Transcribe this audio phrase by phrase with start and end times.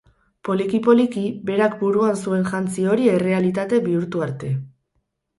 [0.47, 4.51] Poliki-poliki, berak buruan zuen jantzi hori errealitate bihurtu arte.